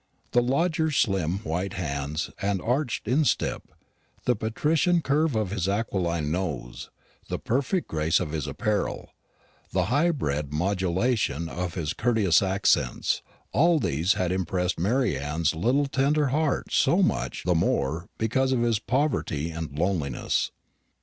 The 0.31 0.41
lodger's 0.41 0.97
slim 0.97 1.43
white 1.43 1.73
hands 1.73 2.31
and 2.41 2.59
arched 2.59 3.07
instep, 3.07 3.61
the 4.25 4.35
patrician 4.35 5.03
curve 5.03 5.35
of 5.35 5.51
his 5.51 5.67
aquiline 5.67 6.31
nose, 6.31 6.89
the 7.29 7.37
perfect 7.37 7.87
grace 7.87 8.19
of 8.19 8.31
his 8.31 8.47
apparel, 8.47 9.13
the 9.71 9.93
high 9.93 10.09
bred 10.09 10.51
modulation 10.51 11.47
of 11.47 11.75
his 11.75 11.93
courteous 11.93 12.41
accents, 12.41 13.21
all 13.51 13.77
these 13.77 14.13
had 14.13 14.31
impressed 14.31 14.79
Mary 14.79 15.15
Anne's 15.19 15.51
tender 15.51 15.67
little 15.83 16.25
heart 16.29 16.73
so 16.73 17.03
much 17.03 17.43
the 17.45 17.53
more 17.53 18.09
because 18.17 18.51
of 18.51 18.63
his 18.63 18.79
poverty 18.79 19.51
and 19.51 19.77
loneliness. 19.77 20.49